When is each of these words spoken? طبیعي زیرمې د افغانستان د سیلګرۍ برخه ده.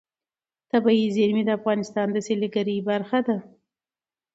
طبیعي 0.71 1.07
زیرمې 1.15 1.43
د 1.45 1.49
افغانستان 1.59 2.07
د 2.11 2.17
سیلګرۍ 2.27 2.77
برخه 2.89 3.19
ده. 3.27 3.37